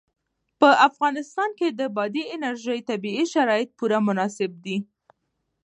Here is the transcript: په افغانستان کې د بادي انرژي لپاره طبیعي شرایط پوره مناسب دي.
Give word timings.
په 0.59 0.69
افغانستان 0.87 1.49
کې 1.59 1.67
د 1.79 1.81
بادي 1.95 2.23
انرژي 2.35 2.71
لپاره 2.79 2.87
طبیعي 2.89 3.25
شرایط 3.33 3.69
پوره 3.77 3.99
مناسب 4.07 4.51
دي. 4.65 4.77